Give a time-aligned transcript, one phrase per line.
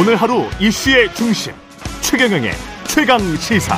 [0.00, 1.52] 오늘 하루 이슈의 중심
[2.02, 2.52] 최경영의
[2.84, 3.74] 최강 시사.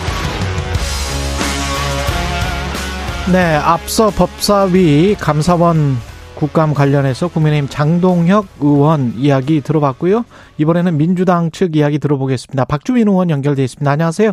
[3.32, 5.96] 네, 앞서 법사위 감사원
[6.34, 10.26] 국감 관련해서 국민의힘 장동혁 의원 이야기 들어봤고요.
[10.58, 12.66] 이번에는 민주당 측 이야기 들어보겠습니다.
[12.66, 13.90] 박주민 의원 연결돼 있습니다.
[13.90, 14.32] 안녕하세요.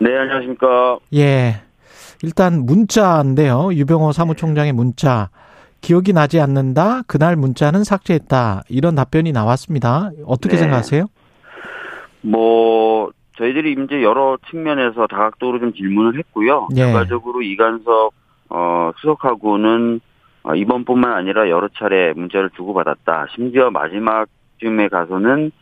[0.00, 0.98] 네, 안녕하십니까.
[1.14, 1.60] 예.
[2.24, 3.72] 일단 문자인데요.
[3.72, 5.30] 유병호 사무총장의 문자.
[5.80, 7.02] 기억이 나지 않는다.
[7.06, 8.64] 그날 문자는 삭제했다.
[8.68, 10.10] 이런 답변이 나왔습니다.
[10.26, 10.62] 어떻게 네.
[10.62, 11.06] 생각하세요?
[12.22, 16.68] 뭐 저희들이 이제 여러 측면에서 다각도로 좀 질문을 했고요.
[16.76, 16.82] 예.
[16.82, 18.12] 결과적으로 이간석
[18.50, 20.00] 어, 수석하고는
[20.42, 23.26] 어, 이번뿐만 아니라 여러 차례 문자를 주고받았다.
[23.34, 25.52] 심지어 마지막쯤에 가서는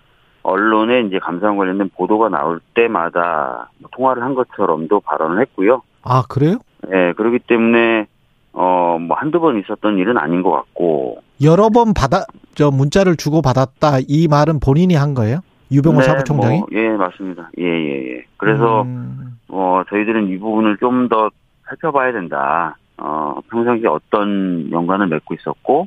[0.43, 5.83] 언론에 이제 감사원 관련된 보도가 나올 때마다 뭐 통화를 한 것처럼도 발언을 했고요.
[6.03, 6.59] 아, 그래요?
[6.87, 8.07] 예, 그렇기 때문에
[8.53, 11.23] 어, 뭐 한두 번 있었던 일은 아닌 것 같고.
[11.43, 13.99] 여러 번 받아, 저 문자를 주고받았다.
[14.09, 15.41] 이 말은 본인이 한 거예요?
[15.71, 16.59] 유병호 네, 사무총장이?
[16.61, 17.51] 뭐, 예, 맞습니다.
[17.59, 18.25] 예, 예, 예.
[18.37, 21.31] 그래서 음, 어, 저희들은 이 부분을 좀 더
[21.69, 22.77] 살펴봐야 된다.
[22.97, 25.87] 어, 평상시에 어떤 연관을 맺고 있었고,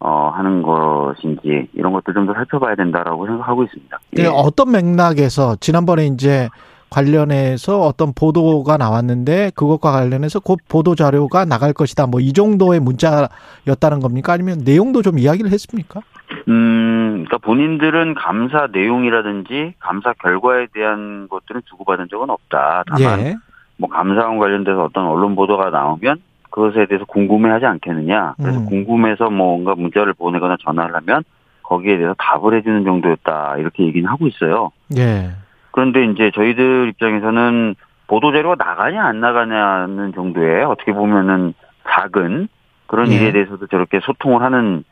[0.00, 3.98] 어, 하는 것인지, 이런 것들 좀 더 살펴봐야 된다라고 생각하고 있습니다.
[4.12, 4.26] 네, 예.
[4.32, 6.48] 어떤 맥락에서 지난번에 이제
[6.90, 12.06] 관련해서 어떤 보도가 나왔는데 그것과 관련해서 곧 보도 자료가 나갈 것이다.
[12.06, 14.32] 뭐 이 정도의 문자였다는 겁니까?
[14.32, 16.00] 아니면 내용도 좀 이야기를 했습니까?
[16.48, 16.97] 음,
[17.28, 22.84] 그러니까 본인들은 감사 내용이라든지 감사 결과에 대한 것들은 주고받은 적은 없다.
[22.86, 23.36] 다만, 예.
[23.76, 26.20] 뭐 감사원 관련돼서 어떤 언론 보도가 나오면
[26.50, 28.34] 그것에 대해서 궁금해하지 않겠느냐.
[28.38, 28.66] 그래서 음.
[28.66, 31.22] 궁금해서 뭔가 문자를 보내거나 전화를 하면
[31.62, 33.58] 거기에 대해서 답을 해주는 정도였다.
[33.58, 34.72] 이렇게 얘기는 하고 있어요.
[34.96, 35.30] 예.
[35.70, 37.74] 그런데 이제 저희들 입장에서는
[38.06, 41.52] 보도 자료가 나가냐 안 나가냐는 정도의 어떻게 보면은
[41.86, 42.48] 작은
[42.86, 43.16] 그런 예.
[43.16, 44.82] 일에 대해서도 저렇게 소통을 하는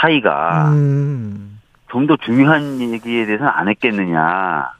[0.00, 1.59] 사이가 음.
[1.90, 4.72] 좀 더 중요한 얘기에 대해서는 안 했겠느냐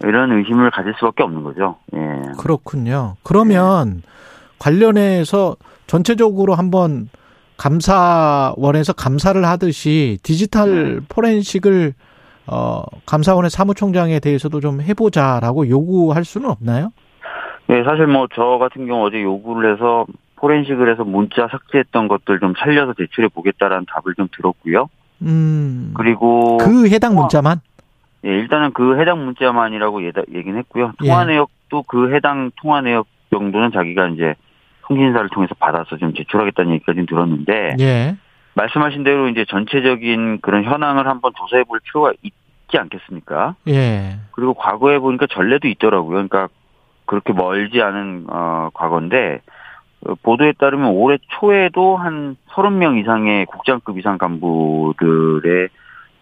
[0.00, 1.76] 이런 의심을 가질 수밖에 없는 거죠.
[1.94, 1.98] 예.
[2.38, 3.16] 그렇군요.
[3.22, 4.02] 그러면
[4.58, 7.08] 관련해서 전체적으로 한번
[7.56, 11.00] 감사원에서 감사를 하듯이 디지털 네.
[11.08, 11.94] 포렌식을
[12.46, 16.92] 어 감사원의 사무총장에 대해서도 좀 해보자라고 요구할 수는 없나요?
[17.70, 22.52] 예, 사실 뭐 저 같은 경우 어제 요구를 해서 포렌식을 해서 문자 삭제했던 것들 좀
[22.58, 24.88] 살려서 제출해 보겠다라는 답을 좀 들었고요.
[25.22, 25.92] 음.
[25.94, 27.60] 그리고 그 해당 문자만
[28.24, 30.92] 예, 일단은 그 해당 문자만이라고 예다, 얘기는 했고요.
[31.02, 31.06] 예.
[31.06, 34.34] 통화 내역도 그 해당 통화 내역 정도는 자기가 이제
[34.82, 38.16] 통신사를 통해서 받아서 좀 제출하겠다는 얘기까지는 들었는데 예.
[38.54, 43.54] 말씀하신 대로 이제 전체적인 그런 현황을 한번 조사해 볼 필요가 있지 않겠습니까?
[43.68, 44.18] 예.
[44.32, 46.10] 그리고 과거에 보니까 전례도 있더라고요.
[46.10, 46.48] 그러니까
[47.04, 49.55] 그렇게 멀지 않은 어 과거인데 어,
[50.22, 55.68] 보도에 따르면 올해 초에도 한 30명 이상의 국장급 이상 간부들의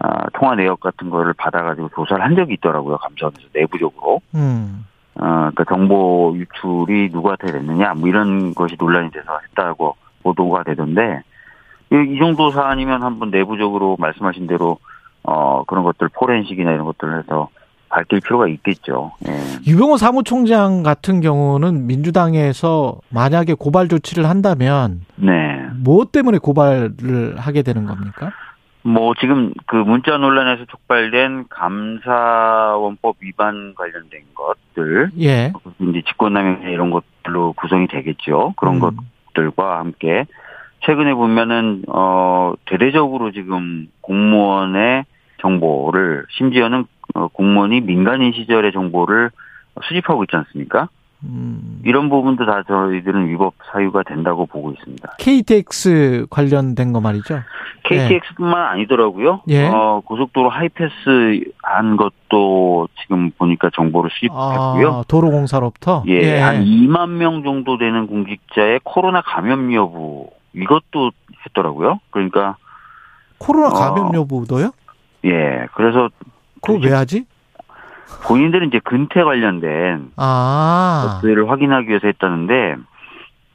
[0.01, 2.99] 아, 통화 내역 같은 거를 받아가지고 조사를 한 적이 있더라고요.
[2.99, 4.21] 감사원에서 내부적으로.
[4.35, 4.85] 음.
[5.15, 11.23] 어, 그러니까 정보 유출이 누구한테 됐느냐, 뭐 이런 것이 논란이 돼서 했다고 보도가 되던데,
[11.93, 14.79] 이, 이 정도 사안이면 한번 내부적으로 말씀하신 대로,
[15.23, 17.49] 어, 그런 것들, 포렌식이나 이런 것들을 해서
[17.95, 19.13] 밝힐 필요가 있겠죠.
[19.29, 19.33] 예.
[19.71, 25.33] 유병호 사무총장 같은 경우는 민주당에서 만약에 고발 조치를 한다면 네.
[25.77, 28.33] 무엇 때문에 고발을 하게 되는 겁니까?
[28.83, 35.53] 뭐, 지금 그 문자 논란에서 촉발된 감사원법 위반 관련된 것들, 예.
[35.79, 38.55] 이제 직권남용 이런 것들로 구성이 되겠죠.
[38.57, 38.91] 그런 음.
[39.33, 40.27] 것들과 함께
[40.85, 45.05] 최근에 보면은 어 대대적으로 지금 공무원의
[45.41, 46.85] 정보를 심지어는 어,
[47.33, 49.31] 공무원이 민간인 시절의 정보를
[49.83, 50.89] 수집하고 있지 않습니까?
[51.27, 51.81] 음.
[51.85, 55.17] 이런 부분도 다 저희들은 위법 사유가 된다고 보고 있습니다.
[55.19, 57.41] KTX 관련된 거 말이죠.
[57.85, 59.43] KTX뿐만 아니더라고요.
[59.49, 59.67] 예.
[59.67, 64.89] 어, 고속도로 하이패스 한 것도 지금 보니까 정보를 수집했고요.
[64.89, 66.05] 아, 도로공사로부터.
[66.09, 71.13] 예, 한 2만 명 정도 되는 공직자의 코로나 감염 여부 이것도
[71.47, 72.01] 했더라고요.
[72.11, 72.57] 그러니까
[73.39, 73.71] 코로나 어.
[73.73, 74.71] 감염 여부도요?
[75.25, 76.11] 예, 그래서
[76.65, 77.27] 그거 왜 하지?
[78.27, 82.77] 본인들은 이제 근태 관련된 아, 것들을 확인하기 위해서 했다는데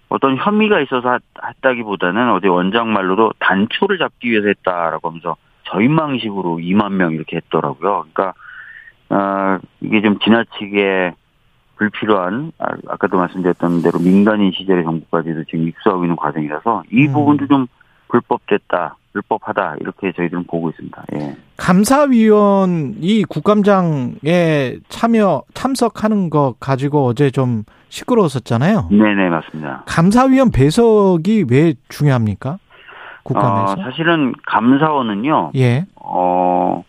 [0.09, 5.35] 어떤 혐의가 있어서 했- 했다기보다는 어제 원장 말로도 단초를 잡기 위해서 했다라고 하면서
[5.65, 8.05] 저인망식으로 2만 명 이렇게 했더라고요.
[8.13, 8.33] 그러니까
[9.09, 11.13] 어, 이게 좀 지나치게
[11.77, 17.13] 불필요한 아, 아까도 말씀드렸던 대로 민간인 시절의 정보까지도 지금 입수하고 있는 과정이라서 이 음.
[17.13, 17.67] 부분도 좀
[18.09, 21.03] 불법됐다, 불법하다 이렇게 저희들은 보고 있습니다.
[21.15, 21.35] 예.
[21.57, 28.87] 감사위원이 국감장에 참여 참석하는 거 가지고 어제 좀 시끄러웠었잖아요.
[28.91, 29.83] 네네 맞습니다.
[29.85, 32.59] 감사위원 배석이 왜 중요합니까?
[33.23, 33.73] 국감에서?
[33.73, 35.85] 어, 사실은 감사원은요, 예.
[35.95, 36.83] 어,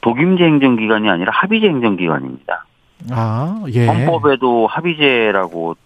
[0.00, 2.64] 독임제 행정기관이 아니라 합의제 행정기관입니다.
[3.10, 3.86] 아, 예.
[3.86, 5.76] 헌법에도 합의제라고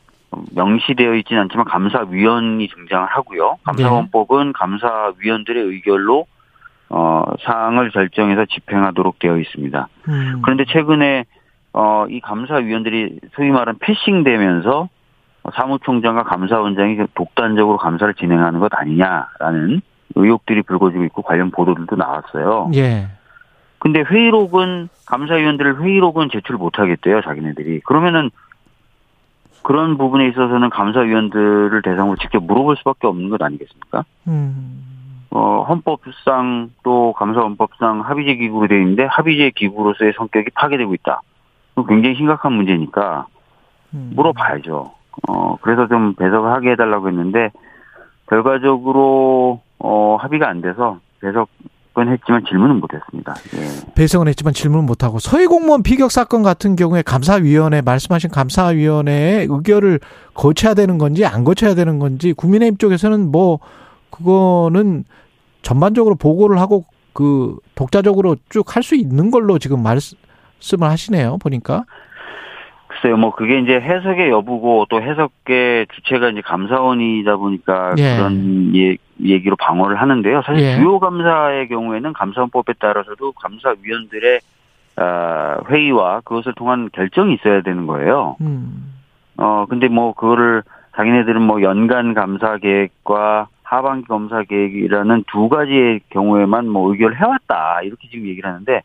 [0.55, 3.58] 명시되어 있지는 않지만 감사위원이 등장을 하고요.
[3.64, 6.26] 감사원법은 감사위원들의 의결로
[6.88, 9.88] 어, 사항을 결정해서 집행하도록 되어 있습니다.
[10.08, 10.43] 음.
[10.43, 11.25] 그런데 최근에
[11.73, 14.88] 어, 이 감사위원들이 소위 말하는 패싱되면서
[15.55, 19.81] 사무총장과 감사원장이 독단적으로 감사를 진행하는 것 아니냐라는
[20.14, 22.70] 의혹들이 불거지고 있고 관련 보도들도 나왔어요.
[22.75, 23.08] 예.
[23.79, 27.81] 근데 회의록은 감사위원들 회의록은 제출 못 하겠대요, 자기네들이.
[27.81, 28.31] 그러면은
[29.67, 34.05] 그런 부분에 있어서는 감사위원들을 대상으로 직접 물어볼 수밖에 없는 것 아니겠습니까?
[34.29, 35.27] 음.
[35.33, 41.21] 어, 헌법상 또 감사원법상 합의제 기구로 되어 있는데 합의제 기구로서의 성격이 파괴되고 있다.
[41.89, 43.27] 굉장히 심각한 문제니까
[43.93, 44.13] 음.
[44.15, 44.93] 물어봐야죠.
[45.29, 47.51] 어, 그래서 좀 배석을 하게 해달라고 했는데
[48.29, 51.49] 결과적으로 어, 합의가 안 돼서 배석
[51.98, 53.34] 은 했지만 질문은 못했습니다.
[53.56, 53.93] 예.
[53.94, 60.00] 배석은 했지만 질문 못하고 서해 공무원 피격 사건 같은 경우에 감사위원회 말씀하신 감사위원회의 의결을
[60.34, 63.60] 거쳐야 되는 건지 안 거쳐야 되는 건지 국민의힘 쪽에서는 뭐
[64.10, 65.04] 그거는
[65.62, 66.84] 전반적으로 보고를 하고
[67.14, 71.84] 그 독자적으로 쭉 할 수 있는 걸로 지금 말씀을 하시네요 보니까
[72.96, 78.16] 글쎄요, 뭐 그게 이제 해석의 여부고 또 해석의 주체가 이제 감사원이다 보니까 예.
[78.16, 80.43] 그런 예, 얘기로 방어를 하는데요.
[80.43, 80.76] 사실 예.
[80.76, 84.40] 주요 감사의 경우에는 감사원법에 따라서도 감사위원들의
[84.96, 88.37] 아, 회의와 그것을 통한 결정이 있어야 되는 거예요.
[88.40, 88.94] 음.
[89.37, 90.62] 어 근데 뭐 그거를
[90.96, 98.08] 자기네들은 뭐 연간 감사 계획과 하반기 검사 계획이라는 두 가지의 경우에만 뭐 의결을 해왔다 이렇게
[98.08, 98.81] 지금 얘기를 하는데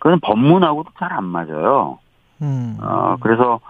[0.00, 1.98] 그건 법문하고도 잘 안 맞아요.
[2.42, 2.76] 음.
[2.80, 3.60] 어, 그래서,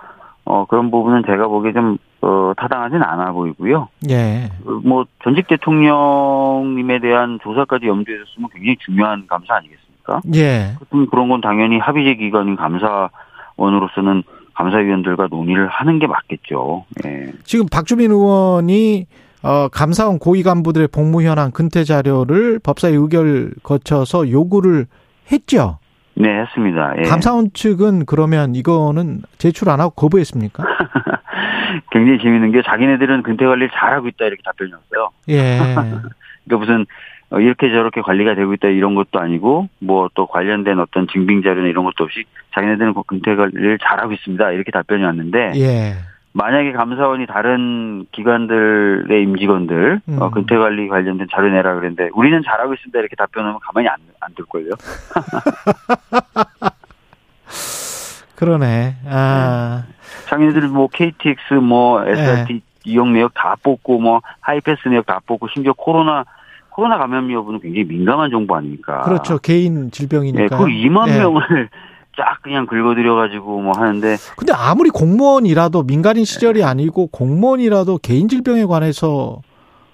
[0.45, 3.89] 어, 그런 부분은 제가 보기에 좀, 어, 타당하진 않아 보이고요.
[4.11, 4.51] 예.
[4.65, 10.21] 어, 뭐, 전직 대통령님에 대한 조사까지 염두에 뒀으면 굉장히 중요한 감사 아니겠습니까?
[10.35, 10.75] 예.
[10.91, 14.23] 그럼 그런 건 당연히 합의제 기관인 감사원으로서는
[14.55, 16.85] 감사위원들과 논의를 하는 게 맞겠죠.
[17.07, 17.33] 예.
[17.45, 19.07] 지금 박주민 의원이
[19.43, 24.87] 어, 감사원 고위 간부들의 복무 현황 근태 자료를 법사위 의결 거쳐서 요구를
[25.33, 25.79] 했죠.
[26.15, 26.95] 네, 했습니다.
[26.99, 27.03] 예.
[27.03, 30.63] 감사원 측은 그러면 이거는 제출 안 하고 거부했습니까?
[31.91, 35.11] 굉장히 재밌는 게 자기네들은 근태 관리를 잘하고 있다 이렇게 답변이 왔어요.
[35.29, 35.59] 예.
[36.45, 36.87] 그러니까 무슨
[37.31, 41.67] 어, 이렇게 저렇게 관리가 되고 있다 이런 것도 아니고 뭐 또 관련된 어떤 증빙 자료나
[41.69, 42.25] 이런 것도 없이
[42.55, 45.95] 자기네들은 그 근태 관리를 잘하고 있습니다 이렇게 답변이 왔는데 예.
[46.35, 50.19] 만약에 감사원이 다른 기관들의 임직원들 음.
[50.21, 54.71] 어, 근태 관리 관련된 자료 내라 그랬는데 우리는 잘하고 있습니다 이렇게 답변하면 가만히 안안 들걸요.
[58.37, 58.97] 그러네.
[59.07, 59.85] 아.
[60.27, 65.73] 자기네들 뭐 KTX 뭐 SRT 이용 내역 다 뽑고 뭐 하이패스 내역 다 뽑고 심지어
[65.75, 66.25] 코로나
[66.71, 69.03] 코로나 감염 여부는 굉장히 민감한 정보 아닙니까?
[69.03, 69.39] 그렇죠.
[69.39, 70.43] 개인 질병이니까.
[70.43, 71.19] 예, 그 2만 예.
[71.19, 71.69] 명을
[72.17, 79.41] 쫙 그냥 긁어들여가지고 뭐 하는데 근데 아무리 공무원이라도 민간인 시절이 아니고 공무원이라도 개인 질병에 관해서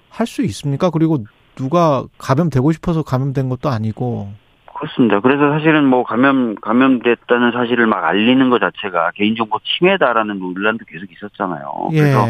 [0.09, 0.89] 할 수 있습니까?
[0.89, 1.23] 그리고
[1.55, 4.29] 누가 감염되고 싶어서 감염된 것도 아니고.
[4.75, 5.19] 그렇습니다.
[5.21, 11.89] 그래서 사실은 뭐 감염 감염됐다는 사실을 막 알리는 것 자체가 개인정보 침해다라는 논란도 계속 있었잖아요.
[11.93, 11.97] 예.
[11.99, 12.25] 그래서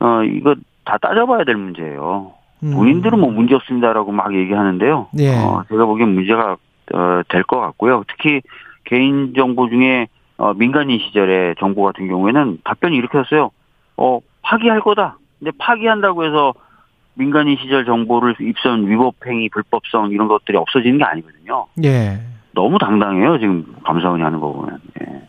[0.00, 0.54] 어 이거
[0.84, 2.32] 다 따져봐야 될 문제예요.
[2.64, 2.74] 음.
[2.74, 5.08] 본인들은 뭐 문제 없습니다라고 막 얘기하는데요.
[5.18, 5.36] 예.
[5.36, 6.56] 어, 제가 보기엔 문제가
[6.92, 8.04] 어, 될 것 같고요.
[8.08, 8.40] 특히
[8.84, 13.50] 개인 정보 중에 어, 민간인 시절의 정보 같은 경우에는 답변이 이렇게 왔어요.
[13.96, 15.18] 어 파기할 거다.
[15.38, 16.54] 근데 파기한다고 해서
[17.14, 21.66] 민간인 시절 정보를 입선 위법행위, 불법성 이런 것들이 없어지는 게 아니거든요.
[21.84, 22.20] 예.
[22.52, 23.38] 너무 당당해요.
[23.38, 24.80] 지금 감사원이 하는 거 보면.
[25.00, 25.22] 예.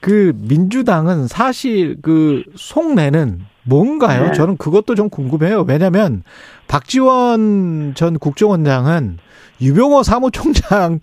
[0.00, 4.26] 그 민주당은 사실 그 속내는 뭔가요?
[4.26, 4.32] 네.
[4.32, 5.64] 저는 그것도 좀 궁금해요.
[5.66, 6.22] 왜냐면
[6.68, 9.18] 박지원 전 국정원장은
[9.60, 11.00] 유병호 사무총장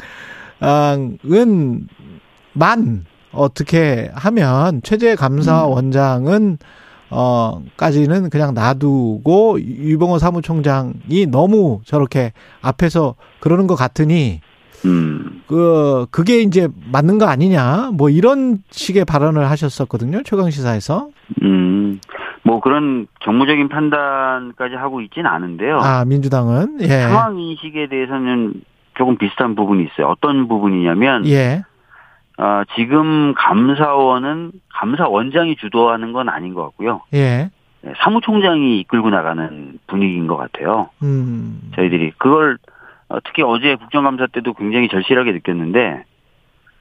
[1.25, 6.57] 은만 어떻게 하면 최재 감사원장은
[7.09, 14.41] 어 까지는 그냥 놔두고 유병호 사무총장이 너무 저렇게 앞에서 그러는 것 같으니
[14.85, 15.43] 음.
[15.47, 21.09] 그 그게 이제 맞는 거 아니냐 뭐 이런 식의 발언을 하셨었거든요 최강 시사에서
[21.43, 21.99] 음.
[22.43, 25.79] 뭐 그런 정무적인 판단까지 하고 있지는 않은데요.
[25.79, 28.53] 아 민주당은 예 상황 인식에 대해서는
[28.95, 30.07] 조금 비슷한 부분이 있어요.
[30.07, 31.63] 어떤 부분이냐면 예.
[32.37, 37.01] 어, 지금 감사원은 감사원장이 주도하는 건 아닌 것 같고요.
[37.13, 37.49] 예.
[37.81, 40.89] 네, 사무총장이 이끌고 나가는 분위기인 것 같아요.
[41.03, 41.71] 음.
[41.75, 42.57] 저희들이 그걸
[43.09, 46.05] 어, 특히 어제 국정감사 때도 굉장히 절실하게 느꼈는데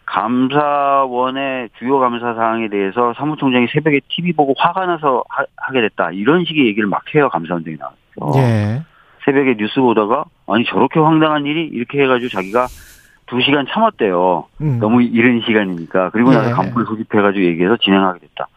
[0.06, 6.44] 감사원의 주요 감사 사항에 대해서 사무총장이 새벽에 TV 보고 화가 나서 하, 게 됐다 이런
[6.44, 8.82] 식의 얘기를 막 해요 감사원장이 나와서 예.
[9.24, 12.66] 새벽에 뉴스 보다가 아니 저렇게 황당한 일이 이렇게 해가지고 자기가
[13.26, 14.44] 두 시간 참았대요.
[14.60, 14.78] 음.
[14.78, 16.10] 너무 이른 시간이니까.
[16.10, 16.52] 그리고 나서 예.
[16.52, 18.48] 간부를 소집해가지고 얘기해서 진행하게 됐다.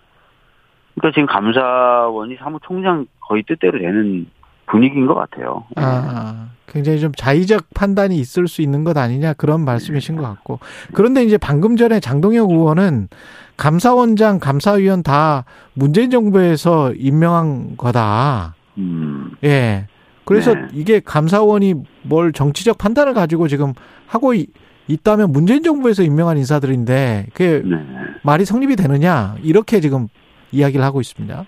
[0.95, 4.27] 그러니까 지금 감사원이 사무총장 거의 뜻대로 되는
[4.65, 5.63] 분위기인 것 같아요.
[5.75, 10.59] 아, 굉장히 좀 자의적 판단이 있을 수 있는 것 아니냐 그런 말씀이신 것 같고.
[10.93, 13.07] 그런데 이제 방금 전에 장동혁 의원은
[13.57, 18.55] 감사원장, 감사위원 다 문재인 정부에서 임명한 거다.
[18.77, 19.87] 음, 예.
[20.25, 20.67] 그래서 네.
[20.73, 23.73] 이게 감사원이 뭘 정치적 판단을 가지고 지금
[24.07, 24.47] 하고 이-
[24.87, 27.77] 있다면 문재인 정부에서 임명한 인사들인데 그게 네.
[28.23, 30.07] 말이 성립이 되느냐 이렇게 지금
[30.51, 31.45] 이야기를 하고 있습니다.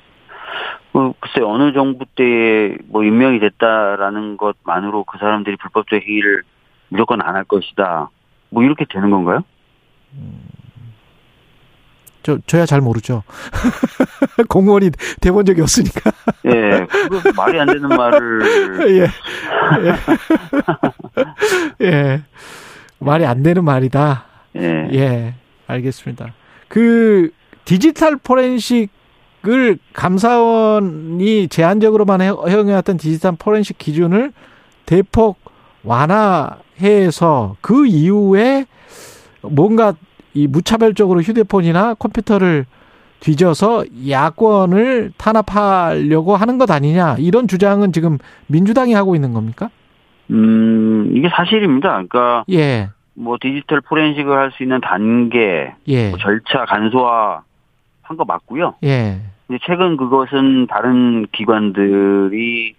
[0.94, 6.42] 뭐, 글쎄, 어느 정부 때에 뭐 임명이 됐다라는 것만으로 그 사람들이 불법적 행위를
[6.90, 8.10] 무조건 안 할 것이다.
[8.50, 9.42] 뭐 이렇게 되는 건가요?
[12.28, 13.24] 저 저야 잘 모르죠.
[14.50, 14.92] 공무원이
[15.22, 16.12] 돼본 적이 없으니까.
[16.46, 16.86] 예,
[17.38, 19.08] 말이 안 되는 말을, 예.
[21.80, 21.86] 예.
[21.88, 22.22] 예.
[23.00, 24.26] 말이 안 되는 말이다.
[24.58, 24.90] 예.
[24.92, 25.36] 예.
[25.68, 26.34] 알겠습니다.
[26.68, 27.30] 그
[27.64, 34.34] 디지털 포렌식을 감사원이 제한적으로만 해- 허용해왔던 디지털 포렌식 기준을
[34.86, 35.38] 대폭
[35.86, 38.66] 완화해서 그 이후에
[39.44, 39.94] 뭔가
[40.34, 42.66] 이 무차별적으로 휴대폰이나 컴퓨터를
[43.20, 48.18] 뒤져서 야권을 탄압하려고 하는 것 아니냐 이런 주장은 지금
[48.48, 49.70] 민주당이 하고 있는 겁니까?
[50.30, 51.90] 음, 이게 사실입니다.
[51.94, 57.42] 그러니까, 예, 뭐 디지털 포렌식을 할 수 있는 단계, 예, 뭐 절차 간소화
[58.04, 58.76] 한 거 맞고요.
[58.84, 62.76] 예, 근데 최근 그것은 다른 기관들이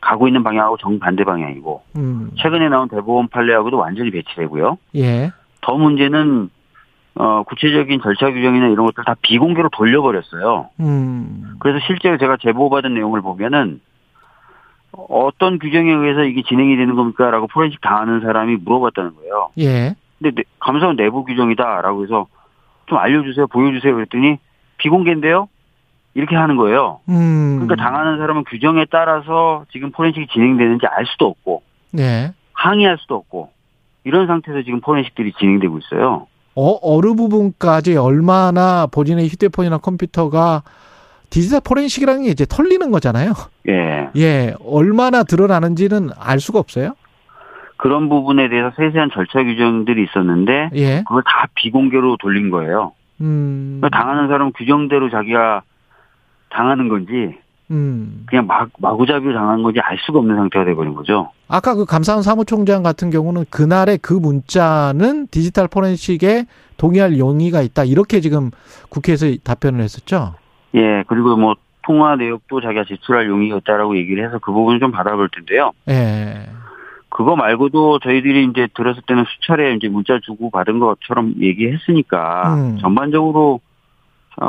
[0.00, 4.78] 가고 있는 방향하고 정반대 방향이고, 음, 최근에 나온 대법원 판례하고도 완전히 배치되고요.
[4.96, 5.30] 예,
[5.60, 6.48] 더 문제는
[7.14, 10.70] 어, 구체적인 절차 규정이나 이런 것들 다 비공개로 돌려버렸어요.
[10.80, 13.80] 음, 그래서 실제로 제가 제보받은 내용을 보면은
[14.92, 19.50] 어떤 규정에 의해서 이게 진행이 되는 겁니까?라고 포렌식 당하는 사람이 물어봤다는 거예요.
[19.58, 22.26] 예, 근데 내- 감사원 내부 규정이다라고 해서
[22.86, 24.38] 좀 알려주세요, 보여주세요 그랬더니
[24.78, 25.48] 비공개인데요.
[26.14, 27.00] 이렇게 하는 거예요.
[27.08, 31.62] 음, 그러니까 당하는 사람은 규정에 따라서 지금 포렌식이 진행되는지 알 수도 없고
[31.98, 32.32] 예.
[32.52, 33.50] 항의할 수도 없고
[34.04, 36.26] 이런 상태에서 지금 포렌식들이 진행되고 있어요.
[36.54, 40.62] 어, 어느 부분까지 얼마나 본인의 휴대폰이나 컴퓨터가
[41.30, 43.32] 디지털 포렌식이라는 게 이제 털리는 거잖아요.
[43.68, 44.10] 예.
[44.16, 46.94] 예, 얼마나 드러나는지는 알 수가 없어요.
[47.78, 52.92] 그런 부분에 대해서 세세한 절차 규정들이 있었는데 예, 그걸 다 비공개로 돌린 거예요.
[53.20, 55.62] 음, 그러니까 당하는 사람은 규정대로 자기가
[56.50, 57.38] 당하는 건지
[57.72, 58.24] 음.
[58.26, 61.30] 그냥 막, 마구잡이로 당한 건지 알 수가 없는 상태가 돼버린 거죠.
[61.48, 66.44] 아까 그 감사원 사무총장 같은 경우는 그날의 그 문자는 디지털 포렌식에
[66.76, 67.84] 동의할 용의가 있다.
[67.84, 68.50] 이렇게 지금
[68.90, 70.34] 국회에서 답변을 했었죠.
[70.74, 75.28] 예, 그리고 뭐 통화 내역도 자기가 제출할 용의가 있다라고 얘기를 해서 그 부분을 좀 받아볼
[75.34, 75.72] 텐데요.
[75.88, 76.46] 예.
[77.08, 82.78] 그거 말고도 저희들이 이제 들었을 때는 수차례 이제 문자 주고 받은 것처럼 얘기했으니까 음.
[82.80, 83.71] 전반적으로 어,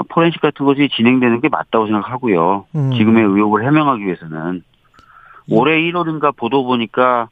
[0.09, 2.65] 포렌식 같은 것이 진행되는 게 맞다고 생각하고요.
[2.75, 2.91] 음.
[2.93, 4.63] 지금의 의혹을 해명하기 위해서는
[5.47, 7.29] 이- 올해 1월인가 보도 보니까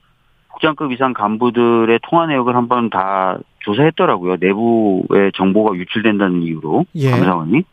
[0.50, 4.36] 국장급 이상 간부들의 통화 내역을 한번 다 조사했더라고요.
[4.40, 7.10] 내부의 정보가 유출된다는 이유로 예.
[7.12, 7.64] 감사원이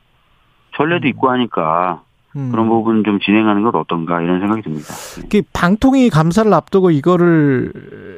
[0.76, 1.08] 전례도 음.
[1.08, 2.02] 있고 하니까
[2.36, 2.50] 음.
[2.52, 4.86] 그런 부분 좀 진행하는 것 어떤가 이런 생각이 듭니다.
[5.20, 5.28] 네.
[5.28, 7.72] 그 방통위 감사를 앞두고 이거를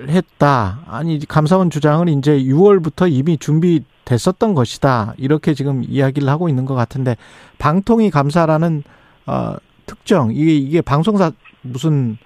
[0.08, 0.80] 했다.
[0.88, 5.14] 아니 감사원 주장은 이제 6월부터 이미 준비 됐었던 것이다.
[5.18, 7.16] 이렇게 지금 이야기를 하고 있는 것 같은데
[7.58, 8.82] 방통위 감사라는
[9.26, 9.54] 어,
[9.86, 12.16] 특정 이게 이게 방송사 무슨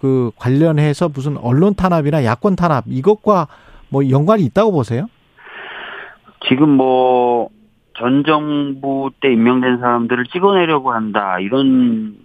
[0.00, 3.48] 그 관련해서 무슨 언론 탄압이나 야권 탄압 이것과
[3.88, 5.06] 뭐 연관이 있다고 보세요?
[6.48, 7.50] 지금 뭐
[7.98, 12.16] 전 정부 때 임명된 사람들을 찍어내려고 한다 이런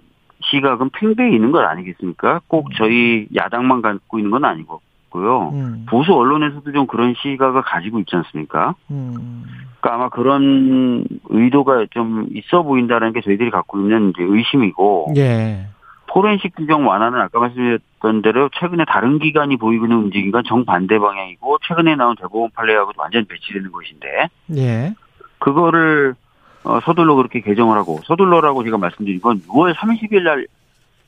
[0.41, 2.41] 시각은 팽배해 있는 것 아니겠습니까?
[2.47, 4.81] 꼭 저희 야당만 갖고 있는 건 아니고
[5.25, 5.49] 요.
[5.53, 8.75] 음, 보수 언론에서도 좀 그런 시각을 가지고 있지 않습니까?
[8.91, 9.43] 음,
[9.79, 15.67] 그러니까 아마 그런 의도가 좀 있어 보인다는 게 저희들이 갖고 있는 이제 의심이고 예,
[16.07, 21.95] 포렌식 규정 완화는 아까 말씀드렸던 대로 최근에 다른 기관이 보이고 있는 움직임과 정반대 방향이고 최근에
[21.95, 24.93] 나온 대법원 판례하고 완전히 배치되는 것인데 예,
[25.39, 26.15] 그거를
[26.63, 30.45] 어, 서둘러 그렇게 개정을 하고 서둘러라고 제가 말씀드린 건 6월 30일 날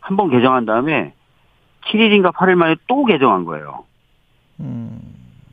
[0.02, 1.14] 한 번 개정한 다음에
[1.92, 3.84] 7일인가 8일 만에 또 개정한 거예요.
[4.60, 5.00] 음,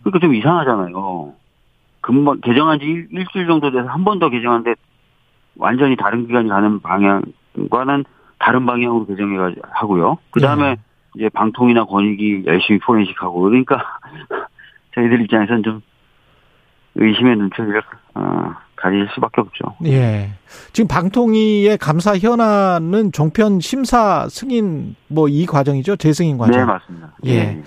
[0.03, 1.33] 그러니까 좀 이상하잖아요.
[2.01, 4.75] 금방 개정한 지 일, 일주일 정도 돼서 한 번 더 개정하는데
[5.57, 8.05] 완전히 다른 기관이 가는 방향과는
[8.39, 10.19] 다른 방향으로 개정해 하고요.
[10.31, 10.77] 그 다음에 예.
[11.17, 13.83] 이제 방통이나 권익위 열심히 포렌식하고 그러니까
[14.95, 15.83] 저희들 입장에서는 좀
[16.95, 17.83] 의심의 눈초리를
[18.15, 19.65] 어, 가질 수밖에 없죠.
[19.87, 20.31] 예.
[20.73, 25.97] 지금 방통위의 감사 현안은 종편 심사 승인 뭐 이 과정이죠.
[25.97, 26.57] 재승인 과정.
[26.61, 27.13] 네 맞습니다.
[27.27, 27.63] 예.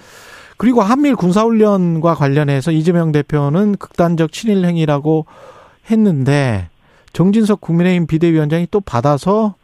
[0.59, 5.25] 그리고 한밀 군사훈련과 관련해서 이재명 대표는 극단적 친일 행위라고
[5.89, 6.67] 했는데
[7.13, 9.55] 정진석 국민의힘 비대위원장이 또 받아서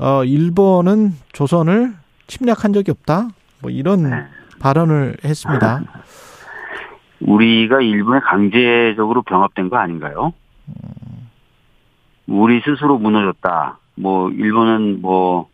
[0.00, 1.92] 어 일본은 조선을
[2.26, 3.28] 침략한 적이 없다.
[3.62, 4.24] 뭐 이런 네.
[4.58, 5.80] 발언을 했습니다.
[7.20, 10.32] 우리가 일본에 강제적으로 병합된 거 아닌가요?
[12.26, 13.78] 우리 스스로 무너졌다.
[13.94, 15.48] 뭐 일본은 뭐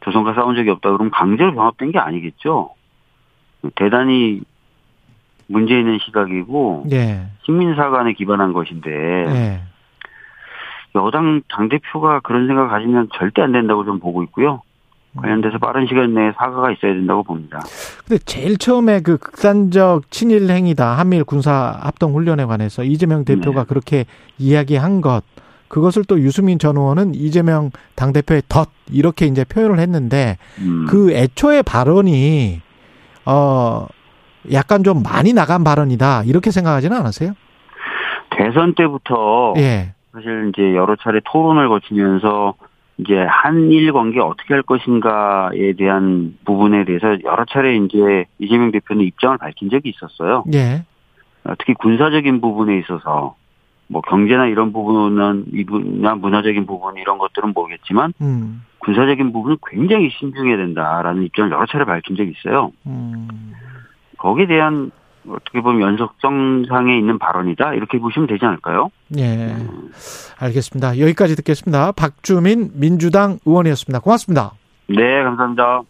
[0.00, 0.90] 조선과 싸운 적이 없다.
[0.92, 2.75] 그럼 강제로 병합된 게 아니겠죠?
[3.74, 4.40] 대단히
[5.48, 7.26] 문제 있는 시각이고 예.
[7.44, 9.60] 식민사관에 기반한 것인데 예.
[10.94, 14.62] 여당 당 대표가 그런 생각 가지면 절대 안 된다고 좀 보고 있고요.
[15.16, 17.60] 관련돼서 빠른 시간 내에 사과가 있어야 된다고 봅니다.
[18.06, 23.68] 근데 제일 처음에 그 극단적 친일 행위다 한미일 군사 합동 훈련에 관해서 이재명 대표가 네.
[23.68, 24.04] 그렇게
[24.38, 25.22] 이야기한 것
[25.68, 31.12] 그것을 또 유승민 전 의원은 이재명 당 대표의 덫 이렇게 이제 표현을 했는데 음, 그
[31.12, 32.60] 애초에 발언이
[33.26, 33.86] 어
[34.52, 37.32] 약간 좀 많이 나간 발언이다 이렇게 생각하지는 않으세요?
[38.30, 39.94] 대선 때부터 예.
[40.12, 42.54] 사실 이제 여러 차례 토론을 거치면서
[42.98, 49.36] 이제 한일 관계 어떻게 할 것인가에 대한 부분에 대해서 여러 차례 이제 이재명 대표는 입장을
[49.38, 50.44] 밝힌 적이 있었어요.
[50.54, 50.84] 예.
[51.44, 53.36] 어, 특히 군사적인 부분에 있어서
[53.88, 58.64] 뭐 경제나 이런 부분은 이 분야 문화적인 부분 이런 것들은 모르겠지만 음.
[58.86, 62.70] 군사적인 부분은 굉장히 신중해야 된다라는 입장을 여러 차례 밝힌 적이 있어요.
[62.86, 63.52] 음.
[64.16, 64.92] 거기에 대한
[65.28, 68.90] 어떻게 보면 연속성상에 있는 발언이다 이렇게 보시면 되지 않을까요?
[69.18, 69.56] 예.
[70.38, 71.00] 알겠습니다.
[71.00, 71.90] 여기까지 듣겠습니다.
[71.92, 73.98] 박주민 민주당 의원이었습니다.
[73.98, 74.52] 고맙습니다.
[74.88, 75.82] 네, 감사합니다.